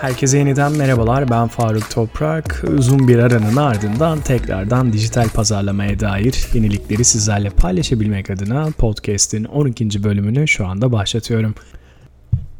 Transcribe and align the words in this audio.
Herkese 0.00 0.38
yeniden 0.38 0.72
merhabalar. 0.72 1.30
Ben 1.30 1.48
Faruk 1.48 1.90
Toprak. 1.90 2.64
Uzun 2.78 3.08
bir 3.08 3.18
aranın 3.18 3.56
ardından 3.56 4.20
tekrardan 4.20 4.92
dijital 4.92 5.28
pazarlamaya 5.28 6.00
dair 6.00 6.34
yenilikleri 6.54 7.04
sizlerle 7.04 7.50
paylaşabilmek 7.50 8.30
adına 8.30 8.68
podcast'in 8.78 9.44
12. 9.44 10.04
bölümünü 10.04 10.48
şu 10.48 10.66
anda 10.66 10.92
başlatıyorum. 10.92 11.54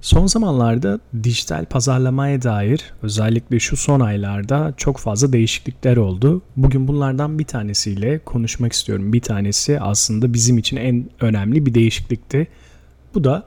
Son 0.00 0.26
zamanlarda 0.26 1.00
dijital 1.22 1.64
pazarlamaya 1.64 2.42
dair 2.42 2.92
özellikle 3.02 3.60
şu 3.60 3.76
son 3.76 4.00
aylarda 4.00 4.74
çok 4.76 4.98
fazla 4.98 5.32
değişiklikler 5.32 5.96
oldu. 5.96 6.42
Bugün 6.56 6.88
bunlardan 6.88 7.38
bir 7.38 7.44
tanesiyle 7.44 8.18
konuşmak 8.18 8.72
istiyorum. 8.72 9.12
Bir 9.12 9.20
tanesi 9.20 9.80
aslında 9.80 10.34
bizim 10.34 10.58
için 10.58 10.76
en 10.76 11.10
önemli 11.20 11.66
bir 11.66 11.74
değişiklikti. 11.74 12.46
Bu 13.14 13.24
da 13.24 13.46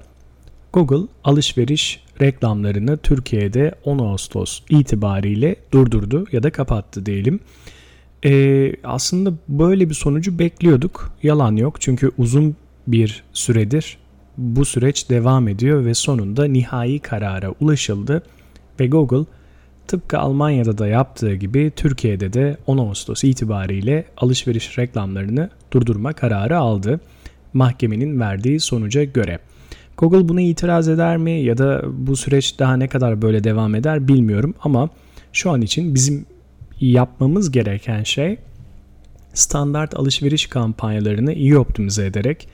Google 0.73 1.07
alışveriş 1.23 2.03
reklamlarını 2.21 2.97
Türkiye'de 2.97 3.75
10 3.85 3.99
Ağustos 3.99 4.61
itibariyle 4.69 5.55
durdurdu 5.71 6.25
ya 6.31 6.43
da 6.43 6.51
kapattı 6.51 7.05
diyelim. 7.05 7.39
Ee, 8.25 8.73
aslında 8.83 9.33
böyle 9.47 9.89
bir 9.89 9.93
sonucu 9.93 10.39
bekliyorduk. 10.39 11.11
Yalan 11.23 11.55
yok 11.55 11.81
çünkü 11.81 12.11
uzun 12.17 12.55
bir 12.87 13.23
süredir 13.33 13.97
bu 14.37 14.65
süreç 14.65 15.09
devam 15.09 15.47
ediyor 15.47 15.85
ve 15.85 15.93
sonunda 15.93 16.45
nihai 16.45 16.99
karara 16.99 17.51
ulaşıldı 17.59 18.23
ve 18.79 18.87
Google 18.87 19.25
tıpkı 19.87 20.19
Almanya'da 20.19 20.77
da 20.77 20.87
yaptığı 20.87 21.35
gibi 21.35 21.71
Türkiye'de 21.75 22.33
de 22.33 22.57
10 22.67 22.77
Ağustos 22.77 23.23
itibariyle 23.23 24.05
alışveriş 24.17 24.77
reklamlarını 24.77 25.49
durdurma 25.71 26.13
kararı 26.13 26.57
aldı 26.57 26.99
mahkemenin 27.53 28.19
verdiği 28.19 28.59
sonuca 28.59 29.03
göre. 29.03 29.39
Google 29.99 30.29
buna 30.29 30.41
itiraz 30.41 30.87
eder 30.87 31.17
mi 31.17 31.31
ya 31.31 31.57
da 31.57 31.83
bu 31.93 32.15
süreç 32.15 32.59
daha 32.59 32.77
ne 32.77 32.87
kadar 32.87 33.21
böyle 33.21 33.43
devam 33.43 33.75
eder 33.75 34.07
bilmiyorum 34.07 34.55
ama 34.63 34.89
şu 35.33 35.51
an 35.51 35.61
için 35.61 35.95
bizim 35.95 36.25
yapmamız 36.79 37.51
gereken 37.51 38.03
şey 38.03 38.37
standart 39.33 39.95
alışveriş 39.95 40.45
kampanyalarını 40.47 41.33
iyi 41.33 41.57
optimize 41.57 42.05
ederek 42.05 42.47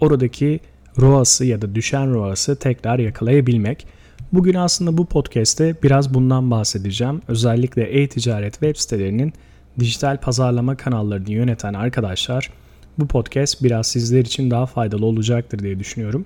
oradaki 0.00 0.60
ROAS'ı 0.98 1.44
ya 1.44 1.62
da 1.62 1.74
düşen 1.74 2.14
ROAS'ı 2.14 2.56
tekrar 2.56 2.98
yakalayabilmek. 2.98 3.86
Bugün 4.32 4.54
aslında 4.54 4.98
bu 4.98 5.06
podcast'te 5.06 5.74
biraz 5.82 6.14
bundan 6.14 6.50
bahsedeceğim. 6.50 7.22
Özellikle 7.28 7.82
e-ticaret 7.82 8.52
web 8.52 8.76
sitelerinin 8.76 9.32
dijital 9.78 10.20
pazarlama 10.20 10.76
kanallarını 10.76 11.30
yöneten 11.30 11.74
arkadaşlar 11.74 12.50
bu 12.98 13.06
podcast 13.06 13.62
biraz 13.62 13.86
sizler 13.86 14.20
için 14.20 14.50
daha 14.50 14.66
faydalı 14.66 15.06
olacaktır 15.06 15.58
diye 15.58 15.78
düşünüyorum. 15.78 16.24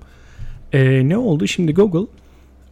Ee, 0.72 1.08
ne 1.08 1.16
oldu? 1.16 1.46
Şimdi 1.46 1.74
Google 1.74 2.06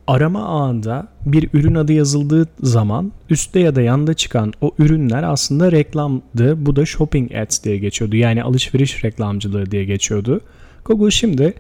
arama 0.07 0.45
ağında 0.45 1.09
bir 1.27 1.49
ürün 1.53 1.75
adı 1.75 1.93
yazıldığı 1.93 2.49
zaman 2.63 3.13
üstte 3.31 3.61
ya 3.61 3.75
da 3.75 3.83
yanda 3.83 4.15
çıkan 4.15 4.53
o 4.61 4.75
ürünler 4.79 5.23
aslında 5.23 5.73
reklamdı. 5.73 6.67
Bu 6.67 6.77
da 6.77 6.87
shopping 6.87 7.35
ads 7.35 7.65
diye 7.65 7.79
geçiyordu. 7.79 8.17
Yani 8.17 8.43
alışveriş 8.43 9.05
reklamcılığı 9.05 9.71
diye 9.71 9.85
geçiyordu. 9.85 10.41
Google 10.85 11.11
şimdi 11.11 11.55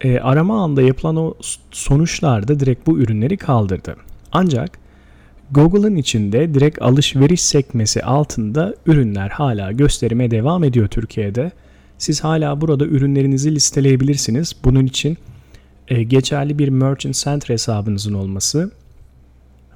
e, 0.00 0.18
arama 0.18 0.62
ağında 0.62 0.82
yapılan 0.82 1.16
o 1.16 1.34
sonuçlarda 1.70 2.60
direkt 2.60 2.86
bu 2.86 2.98
ürünleri 2.98 3.36
kaldırdı. 3.36 3.96
Ancak 4.32 4.78
Google'ın 5.50 5.96
içinde 5.96 6.54
direkt 6.54 6.82
alışveriş 6.82 7.42
sekmesi 7.42 8.02
altında 8.02 8.74
ürünler 8.86 9.28
hala 9.28 9.72
gösterime 9.72 10.30
devam 10.30 10.64
ediyor 10.64 10.88
Türkiye'de. 10.88 11.52
Siz 11.98 12.24
hala 12.24 12.60
burada 12.60 12.84
ürünlerinizi 12.86 13.54
listeleyebilirsiniz. 13.54 14.56
Bunun 14.64 14.86
için 14.86 15.18
e, 15.88 16.02
geçerli 16.02 16.58
bir 16.58 16.68
Merchant 16.68 17.14
Center 17.14 17.48
hesabınızın 17.48 18.14
olması 18.14 18.70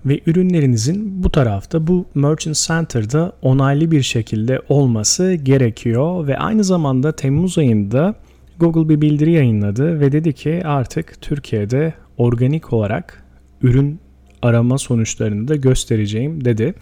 ve 0.06 0.20
ürünlerinizin 0.26 1.22
bu 1.24 1.30
tarafta 1.30 1.86
bu 1.86 2.06
Merchant 2.14 2.56
Center'da 2.56 3.32
onaylı 3.42 3.90
bir 3.90 4.02
şekilde 4.02 4.62
olması 4.68 5.34
gerekiyor 5.34 6.26
ve 6.26 6.38
aynı 6.38 6.64
zamanda 6.64 7.16
Temmuz 7.16 7.58
ayında 7.58 8.14
Google 8.58 8.88
bir 8.88 9.00
bildiri 9.00 9.32
yayınladı 9.32 10.00
ve 10.00 10.12
dedi 10.12 10.32
ki 10.32 10.62
artık 10.64 11.22
Türkiye'de 11.22 11.94
organik 12.18 12.72
olarak 12.72 13.24
ürün 13.62 14.00
arama 14.42 14.78
sonuçlarını 14.78 15.48
da 15.48 15.56
göstereceğim 15.56 16.44
dedi. 16.44 16.74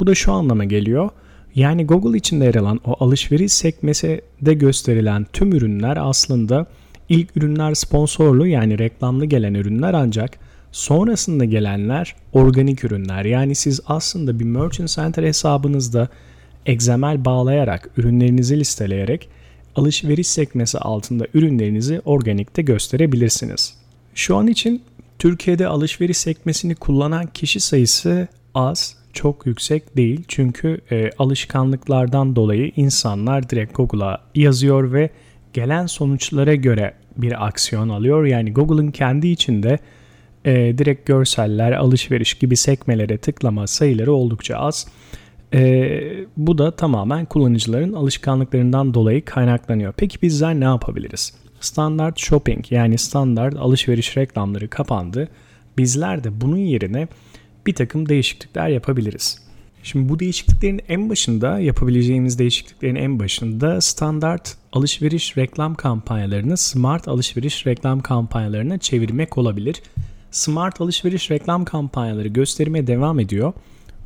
Bu 0.00 0.06
da 0.06 0.14
şu 0.14 0.32
anlama 0.32 0.64
geliyor. 0.64 1.08
Yani 1.54 1.86
Google 1.86 2.18
içinde 2.18 2.44
yer 2.44 2.54
alan 2.54 2.80
o 2.84 3.04
alışveriş 3.04 3.52
sekmesinde 3.52 4.54
gösterilen 4.54 5.26
tüm 5.32 5.52
ürünler 5.52 5.98
aslında 6.00 6.66
ilk 7.08 7.36
ürünler 7.36 7.74
sponsorlu 7.74 8.46
yani 8.46 8.78
reklamlı 8.78 9.24
gelen 9.24 9.54
ürünler 9.54 9.94
ancak 9.94 10.38
sonrasında 10.72 11.44
gelenler 11.44 12.16
organik 12.32 12.84
ürünler. 12.84 13.24
Yani 13.24 13.54
siz 13.54 13.80
aslında 13.86 14.40
bir 14.40 14.44
Merchant 14.44 14.88
Center 14.88 15.22
hesabınızda 15.22 16.08
XML 16.66 17.24
bağlayarak 17.24 17.90
ürünlerinizi 17.96 18.60
listeleyerek 18.60 19.28
alışveriş 19.76 20.26
sekmesi 20.26 20.78
altında 20.78 21.26
ürünlerinizi 21.34 22.00
organikte 22.04 22.62
gösterebilirsiniz. 22.62 23.74
Şu 24.14 24.36
an 24.36 24.46
için 24.46 24.82
Türkiye'de 25.18 25.66
alışveriş 25.66 26.16
sekmesini 26.16 26.74
kullanan 26.74 27.26
kişi 27.26 27.60
sayısı 27.60 28.28
az, 28.54 28.96
çok 29.12 29.46
yüksek 29.46 29.96
değil. 29.96 30.24
Çünkü 30.28 30.80
e, 30.90 31.10
alışkanlıklardan 31.18 32.36
dolayı 32.36 32.72
insanlar 32.76 33.50
direkt 33.50 33.76
Google'a 33.76 34.20
yazıyor 34.34 34.92
ve 34.92 35.10
gelen 35.54 35.86
sonuçlara 35.86 36.54
göre 36.54 36.94
bir 37.16 37.46
aksiyon 37.46 37.88
alıyor. 37.88 38.24
Yani 38.24 38.52
Google'ın 38.52 38.90
kendi 38.90 39.28
içinde 39.28 39.78
e, 40.44 40.78
direkt 40.78 41.06
görseller, 41.06 41.72
alışveriş 41.72 42.34
gibi 42.34 42.56
sekmelere 42.56 43.18
tıklama 43.18 43.66
sayıları 43.66 44.12
oldukça 44.12 44.56
az. 44.56 44.86
E, 45.54 46.00
bu 46.36 46.58
da 46.58 46.76
tamamen 46.76 47.24
kullanıcıların 47.24 47.92
alışkanlıklarından 47.92 48.94
dolayı 48.94 49.24
kaynaklanıyor. 49.24 49.92
Peki 49.96 50.22
bizler 50.22 50.54
ne 50.54 50.64
yapabiliriz? 50.64 51.34
Standart 51.60 52.18
shopping 52.18 52.72
yani 52.72 52.98
standart 52.98 53.56
alışveriş 53.56 54.16
reklamları 54.16 54.68
kapandı. 54.68 55.28
Bizler 55.78 56.24
de 56.24 56.40
bunun 56.40 56.56
yerine 56.56 57.08
bir 57.66 57.74
takım 57.74 58.08
değişiklikler 58.08 58.68
yapabiliriz. 58.68 59.43
Şimdi 59.84 60.08
bu 60.08 60.18
değişikliklerin 60.18 60.80
en 60.88 61.10
başında 61.10 61.58
yapabileceğimiz 61.58 62.38
değişikliklerin 62.38 62.94
en 62.94 63.18
başında 63.18 63.80
standart 63.80 64.56
alışveriş 64.72 65.36
reklam 65.36 65.74
kampanyalarını 65.74 66.56
smart 66.56 67.08
alışveriş 67.08 67.66
reklam 67.66 68.00
kampanyalarına 68.00 68.78
çevirmek 68.78 69.38
olabilir. 69.38 69.82
Smart 70.30 70.80
alışveriş 70.80 71.30
reklam 71.30 71.64
kampanyaları 71.64 72.28
gösterime 72.28 72.86
devam 72.86 73.20
ediyor. 73.20 73.52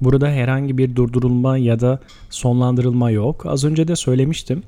Burada 0.00 0.28
herhangi 0.28 0.78
bir 0.78 0.96
durdurulma 0.96 1.58
ya 1.58 1.80
da 1.80 2.00
sonlandırılma 2.30 3.10
yok. 3.10 3.46
Az 3.46 3.64
önce 3.64 3.88
de 3.88 3.96
söylemiştim. 3.96 4.62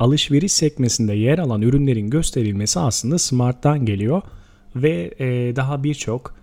Alışveriş 0.00 0.52
sekmesinde 0.52 1.14
yer 1.14 1.38
alan 1.38 1.62
ürünlerin 1.62 2.10
gösterilmesi 2.10 2.80
aslında 2.80 3.18
Smart'tan 3.18 3.86
geliyor 3.86 4.22
ve 4.76 5.14
e, 5.18 5.56
daha 5.56 5.84
birçok 5.84 6.34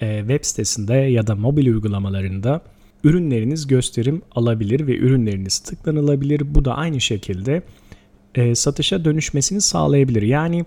e, 0.00 0.18
web 0.18 0.44
sitesinde 0.44 0.94
ya 0.94 1.26
da 1.26 1.34
mobil 1.34 1.66
uygulamalarında 1.66 2.60
ürünleriniz 3.04 3.66
gösterim 3.66 4.22
alabilir 4.34 4.86
ve 4.86 4.96
ürünleriniz 4.96 5.58
tıklanılabilir. 5.58 6.54
Bu 6.54 6.64
da 6.64 6.74
aynı 6.74 7.00
şekilde 7.00 7.62
e, 8.34 8.54
satışa 8.54 9.04
dönüşmesini 9.04 9.60
sağlayabilir. 9.60 10.22
Yani 10.22 10.64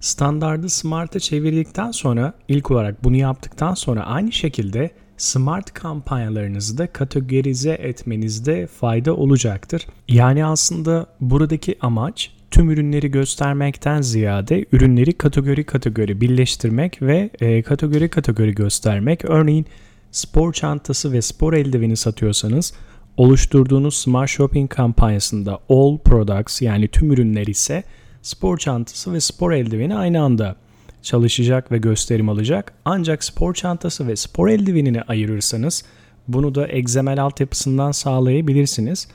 standardı 0.00 0.68
smart'a 0.68 1.20
çevirdikten 1.20 1.90
sonra 1.90 2.34
ilk 2.48 2.70
olarak 2.70 3.04
bunu 3.04 3.16
yaptıktan 3.16 3.74
sonra 3.74 4.02
aynı 4.02 4.32
şekilde 4.32 4.90
smart 5.16 5.74
kampanyalarınızı 5.74 6.78
da 6.78 6.86
kategorize 6.86 7.72
etmenizde 7.72 8.66
fayda 8.66 9.16
olacaktır. 9.16 9.86
Yani 10.08 10.44
aslında 10.44 11.06
buradaki 11.20 11.76
amaç 11.80 12.30
tüm 12.50 12.70
ürünleri 12.70 13.10
göstermekten 13.10 14.00
ziyade 14.00 14.64
ürünleri 14.72 15.12
kategori 15.12 15.64
kategori 15.64 16.20
birleştirmek 16.20 17.02
ve 17.02 17.30
e, 17.40 17.62
kategori 17.62 18.08
kategori 18.08 18.54
göstermek. 18.54 19.24
Örneğin 19.24 19.66
spor 20.14 20.52
çantası 20.52 21.12
ve 21.12 21.22
spor 21.22 21.52
eldiveni 21.52 21.96
satıyorsanız 21.96 22.72
oluşturduğunuz 23.16 23.96
Smart 23.96 24.30
Shopping 24.30 24.70
kampanyasında 24.70 25.58
All 25.68 25.98
Products 25.98 26.62
yani 26.62 26.88
tüm 26.88 27.12
ürünler 27.12 27.46
ise 27.46 27.82
spor 28.22 28.58
çantası 28.58 29.12
ve 29.12 29.20
spor 29.20 29.52
eldiveni 29.52 29.96
aynı 29.96 30.22
anda 30.22 30.56
çalışacak 31.02 31.72
ve 31.72 31.78
gösterim 31.78 32.28
alacak. 32.28 32.72
Ancak 32.84 33.24
spor 33.24 33.54
çantası 33.54 34.08
ve 34.08 34.16
spor 34.16 34.48
eldivenini 34.48 35.02
ayırırsanız 35.02 35.84
bunu 36.28 36.54
da 36.54 36.66
XML 36.66 37.22
altyapısından 37.22 37.92
sağlayabilirsiniz. 37.92 39.08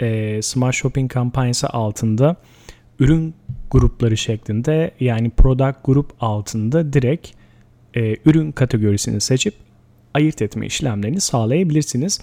E, 0.00 0.42
Smart 0.42 0.74
Shopping 0.74 1.12
kampanyası 1.12 1.68
altında 1.68 2.36
ürün 2.98 3.34
grupları 3.70 4.16
şeklinde 4.16 4.90
yani 5.00 5.30
product 5.30 5.78
grup 5.84 6.12
altında 6.20 6.92
direkt 6.92 7.28
e, 7.96 8.16
ürün 8.24 8.52
kategorisini 8.52 9.20
seçip 9.20 9.54
ayırt 10.16 10.42
etme 10.42 10.66
işlemlerini 10.66 11.20
sağlayabilirsiniz. 11.20 12.20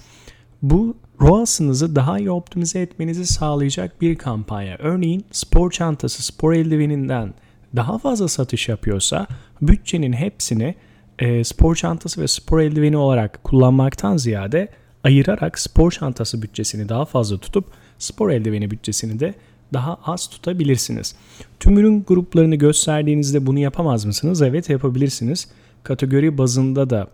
Bu 0.61 0.97
ROAS'ınızı 1.21 1.95
daha 1.95 2.19
iyi 2.19 2.31
optimize 2.31 2.79
etmenizi 2.79 3.25
sağlayacak 3.25 4.01
bir 4.01 4.15
kampanya. 4.15 4.77
Örneğin 4.79 5.25
spor 5.31 5.71
çantası, 5.71 6.23
spor 6.23 6.53
eldiveninden 6.53 7.33
daha 7.75 7.97
fazla 7.97 8.27
satış 8.27 8.69
yapıyorsa 8.69 9.27
bütçenin 9.61 10.13
hepsini 10.13 10.75
e, 11.19 11.43
spor 11.43 11.75
çantası 11.75 12.21
ve 12.21 12.27
spor 12.27 12.59
eldiveni 12.59 12.97
olarak 12.97 13.43
kullanmaktan 13.43 14.17
ziyade 14.17 14.67
ayırarak 15.03 15.59
spor 15.59 15.91
çantası 15.91 16.41
bütçesini 16.41 16.89
daha 16.89 17.05
fazla 17.05 17.37
tutup 17.37 17.65
spor 17.99 18.29
eldiveni 18.29 18.71
bütçesini 18.71 19.19
de 19.19 19.33
daha 19.73 19.99
az 20.05 20.27
tutabilirsiniz. 20.29 21.15
Tüm 21.59 21.77
ürün 21.77 22.03
gruplarını 22.03 22.55
gösterdiğinizde 22.55 23.45
bunu 23.45 23.59
yapamaz 23.59 24.05
mısınız? 24.05 24.41
Evet 24.41 24.69
yapabilirsiniz. 24.69 25.47
Kategori 25.83 26.37
bazında 26.37 26.89
da 26.89 27.07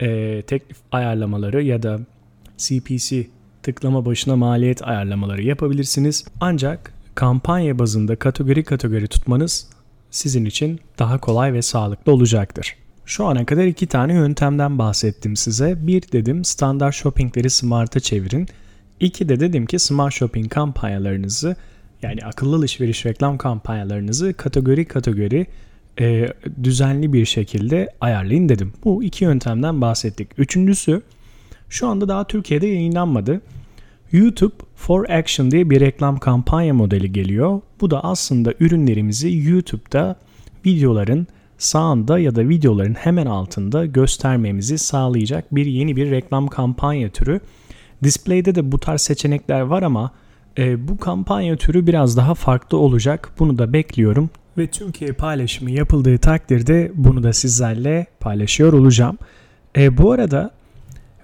e, 0.00 0.42
teklif 0.46 0.76
ayarlamaları 0.92 1.62
ya 1.62 1.82
da 1.82 2.00
CPC 2.58 3.26
tıklama 3.62 4.06
başına 4.06 4.36
maliyet 4.36 4.88
ayarlamaları 4.88 5.42
yapabilirsiniz. 5.42 6.24
Ancak 6.40 6.92
kampanya 7.14 7.78
bazında 7.78 8.16
kategori 8.16 8.64
kategori 8.64 9.08
tutmanız 9.08 9.66
sizin 10.10 10.44
için 10.44 10.80
daha 10.98 11.18
kolay 11.18 11.52
ve 11.52 11.62
sağlıklı 11.62 12.12
olacaktır. 12.12 12.76
Şu 13.06 13.26
ana 13.26 13.46
kadar 13.46 13.64
iki 13.64 13.86
tane 13.86 14.14
yöntemden 14.14 14.78
bahsettim 14.78 15.36
size. 15.36 15.86
Bir 15.86 16.02
dedim 16.12 16.44
standart 16.44 16.94
shoppingleri 16.94 17.50
smart'a 17.50 18.00
çevirin. 18.00 18.48
İki 19.00 19.28
de 19.28 19.40
dedim 19.40 19.66
ki 19.66 19.78
smart 19.78 20.14
shopping 20.14 20.50
kampanyalarınızı 20.52 21.56
yani 22.02 22.20
akıllı 22.24 22.56
alışveriş 22.56 23.06
reklam 23.06 23.38
kampanyalarınızı 23.38 24.34
kategori 24.34 24.84
kategori 24.84 25.46
e, 26.00 26.32
düzenli 26.62 27.12
bir 27.12 27.24
şekilde 27.24 27.88
ayarlayın 28.00 28.48
dedim. 28.48 28.72
Bu 28.84 29.04
iki 29.04 29.24
yöntemden 29.24 29.80
bahsettik. 29.80 30.28
Üçüncüsü 30.38 31.02
şu 31.68 31.88
anda 31.88 32.08
daha 32.08 32.24
Türkiye'de 32.26 32.66
yayınlanmadı. 32.66 33.40
YouTube 34.12 34.54
for 34.76 35.10
Action 35.10 35.50
diye 35.50 35.70
bir 35.70 35.80
reklam 35.80 36.18
kampanya 36.18 36.74
modeli 36.74 37.12
geliyor. 37.12 37.60
Bu 37.80 37.90
da 37.90 38.04
aslında 38.04 38.54
ürünlerimizi 38.60 39.36
YouTube'da 39.36 40.16
videoların 40.66 41.26
sağında 41.58 42.18
ya 42.18 42.34
da 42.34 42.48
videoların 42.48 42.94
hemen 42.94 43.26
altında 43.26 43.86
göstermemizi 43.86 44.78
sağlayacak 44.78 45.54
bir 45.54 45.66
yeni 45.66 45.96
bir 45.96 46.10
reklam 46.10 46.48
kampanya 46.48 47.08
türü. 47.08 47.40
Display'de 48.04 48.54
de 48.54 48.72
bu 48.72 48.78
tarz 48.78 49.00
seçenekler 49.00 49.60
var 49.60 49.82
ama 49.82 50.10
e, 50.58 50.88
bu 50.88 50.98
kampanya 50.98 51.56
türü 51.56 51.86
biraz 51.86 52.16
daha 52.16 52.34
farklı 52.34 52.78
olacak. 52.78 53.32
Bunu 53.38 53.58
da 53.58 53.72
bekliyorum 53.72 54.30
ve 54.60 54.66
Türkiye 54.66 55.12
paylaşımı 55.12 55.70
yapıldığı 55.70 56.18
takdirde 56.18 56.92
bunu 56.94 57.22
da 57.22 57.32
sizlerle 57.32 58.06
paylaşıyor 58.20 58.72
olacağım. 58.72 59.18
E, 59.76 59.98
bu 59.98 60.12
arada 60.12 60.50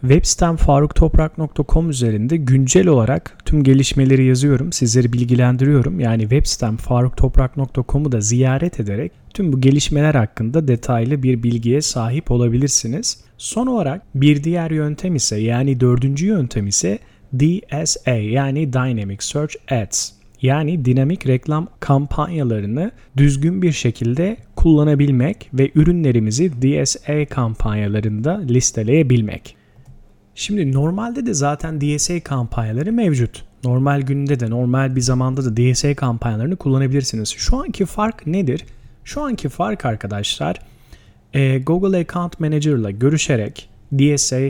web 0.01 0.25
sitem 0.25 0.57
faruktoprak.com 0.57 1.91
üzerinde 1.91 2.37
güncel 2.37 2.87
olarak 2.87 3.39
tüm 3.45 3.65
gelişmeleri 3.65 4.25
yazıyorum. 4.25 4.73
Sizleri 4.73 5.13
bilgilendiriyorum. 5.13 6.01
Yani 6.01 6.23
web 6.23 6.47
sitem 6.47 6.77
faruktoprak.com'u 6.77 8.13
da 8.13 8.21
ziyaret 8.21 8.81
ederek 8.81 9.13
tüm 9.35 9.53
bu 9.53 9.61
gelişmeler 9.61 10.15
hakkında 10.15 10.69
detaylı 10.69 11.23
bir 11.23 11.43
bilgiye 11.43 11.81
sahip 11.81 12.31
olabilirsiniz. 12.31 13.25
Son 13.39 13.67
olarak 13.67 14.03
bir 14.15 14.45
diğer 14.45 14.71
yöntem 14.71 15.15
ise 15.15 15.37
yani 15.37 15.81
dördüncü 15.81 16.27
yöntem 16.27 16.67
ise 16.67 16.99
DSA 17.39 18.11
yani 18.11 18.73
Dynamic 18.73 19.19
Search 19.21 19.55
Ads 19.71 20.16
yani 20.43 20.85
dinamik 20.85 21.27
reklam 21.27 21.69
kampanyalarını 21.81 22.91
düzgün 23.17 23.63
bir 23.63 23.73
şekilde 23.73 24.37
kullanabilmek 24.57 25.51
ve 25.55 25.71
ürünlerimizi 25.75 26.53
DSA 26.63 27.27
kampanyalarında 27.27 28.41
listeleyebilmek. 28.49 29.57
Şimdi 30.35 30.73
normalde 30.73 31.27
de 31.27 31.35
zaten 31.35 31.81
DSA 31.81 32.21
kampanyaları 32.21 32.93
mevcut. 32.93 33.45
Normal 33.65 34.01
günde 34.01 34.41
de 34.41 34.51
normal 34.51 34.97
bir 34.97 35.01
zamanda 35.01 35.45
da 35.45 35.57
DSA 35.57 35.95
kampanyalarını 35.95 36.57
kullanabilirsiniz. 36.57 37.29
Şu 37.29 37.57
anki 37.57 37.87
fark 37.87 38.27
nedir? 38.27 38.65
Şu 39.05 39.23
anki 39.23 39.49
fark 39.49 39.85
arkadaşlar 39.85 40.57
e, 41.35 41.59
Google 41.59 41.99
Account 41.99 42.41
Manager 42.41 42.73
ile 42.73 42.93
görüşerek 42.93 43.69
DSA 43.93 44.41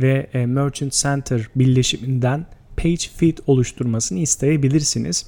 ve 0.00 0.26
e, 0.32 0.46
Merchant 0.46 0.92
Center 0.92 1.48
birleşiminden 1.56 2.46
page 2.86 3.08
feed 3.16 3.38
oluşturmasını 3.46 4.18
isteyebilirsiniz. 4.18 5.26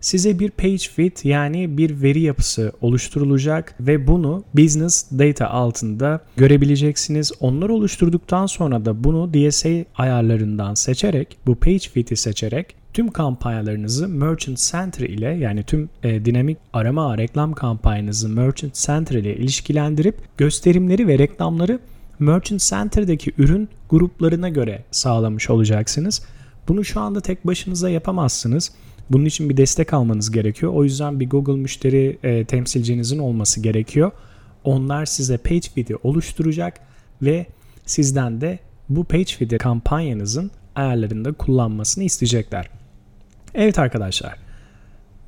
Size 0.00 0.38
bir 0.38 0.50
page 0.50 0.88
feed 0.96 1.24
yani 1.24 1.78
bir 1.78 2.02
veri 2.02 2.20
yapısı 2.20 2.72
oluşturulacak 2.80 3.74
ve 3.80 4.06
bunu 4.06 4.44
business 4.54 5.06
data 5.12 5.48
altında 5.48 6.20
görebileceksiniz. 6.36 7.32
Onları 7.40 7.74
oluşturduktan 7.74 8.46
sonra 8.46 8.84
da 8.84 9.04
bunu 9.04 9.34
DSA 9.34 9.84
ayarlarından 9.96 10.74
seçerek 10.74 11.36
bu 11.46 11.54
page 11.54 11.88
feed'i 11.94 12.16
seçerek 12.16 12.74
tüm 12.92 13.10
kampanyalarınızı 13.10 14.08
Merchant 14.08 14.58
Center 14.58 15.08
ile 15.08 15.28
yani 15.28 15.62
tüm 15.62 15.88
e, 16.02 16.24
dinamik 16.24 16.58
arama 16.72 17.18
reklam 17.18 17.52
kampanyanızı 17.52 18.28
Merchant 18.28 18.74
Center 18.74 19.16
ile 19.16 19.36
ilişkilendirip 19.36 20.16
gösterimleri 20.38 21.08
ve 21.08 21.18
reklamları 21.18 21.78
Merchant 22.18 22.60
Center'daki 22.60 23.32
ürün 23.38 23.68
gruplarına 23.90 24.48
göre 24.48 24.84
sağlamış 24.90 25.50
olacaksınız. 25.50 26.22
Bunu 26.68 26.84
şu 26.84 27.00
anda 27.00 27.20
tek 27.20 27.46
başınıza 27.46 27.90
yapamazsınız. 27.90 28.72
Bunun 29.10 29.24
için 29.24 29.50
bir 29.50 29.56
destek 29.56 29.92
almanız 29.92 30.30
gerekiyor. 30.30 30.72
O 30.72 30.84
yüzden 30.84 31.20
bir 31.20 31.30
Google 31.30 31.56
müşteri 31.56 32.18
e, 32.22 32.44
temsilcinizin 32.44 33.18
olması 33.18 33.60
gerekiyor. 33.60 34.10
Onlar 34.64 35.06
size 35.06 35.36
page 35.36 35.68
feed'i 35.74 35.96
oluşturacak 35.96 36.80
ve 37.22 37.46
sizden 37.86 38.40
de 38.40 38.58
bu 38.88 39.04
page 39.04 39.24
feed'i 39.24 39.58
kampanyanızın 39.58 40.50
ayarlarında 40.74 41.32
kullanmasını 41.32 42.04
isteyecekler. 42.04 42.68
Evet 43.54 43.78
arkadaşlar. 43.78 44.36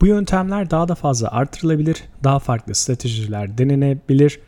Bu 0.00 0.06
yöntemler 0.06 0.70
daha 0.70 0.88
da 0.88 0.94
fazla 0.94 1.28
artırılabilir. 1.28 2.04
Daha 2.24 2.38
farklı 2.38 2.74
stratejiler 2.74 3.58
denenebilir. 3.58 4.40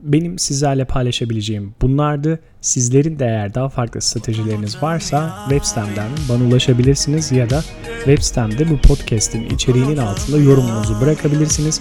Benim 0.00 0.38
sizlerle 0.38 0.84
paylaşabileceğim 0.84 1.74
bunlardı. 1.82 2.40
Sizlerin 2.60 3.18
de 3.18 3.24
eğer 3.24 3.54
daha 3.54 3.68
farklı 3.68 4.00
stratejileriniz 4.00 4.82
varsa 4.82 5.38
web 5.48 5.64
sitemden 5.64 6.08
bana 6.28 6.44
ulaşabilirsiniz 6.44 7.32
ya 7.32 7.50
da 7.50 7.62
web 8.04 8.18
sitemde 8.18 8.70
bu 8.70 8.78
podcast'in 8.78 9.50
içeriğinin 9.50 9.96
altında 9.96 10.38
yorumunuzu 10.38 11.00
bırakabilirsiniz. 11.00 11.80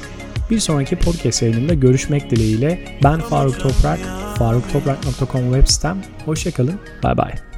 Bir 0.49 0.59
sonraki 0.59 0.95
podcast 0.95 1.41
yayınında 1.41 1.73
görüşmek 1.73 2.31
dileğiyle 2.31 2.79
ben 3.03 3.19
Faruk 3.19 3.59
Toprak, 3.59 3.99
faruktoprak.com 4.37 5.53
web 5.53 5.67
sitem. 5.67 6.01
Hoşçakalın, 6.25 6.79
bay 7.03 7.17
bay. 7.17 7.54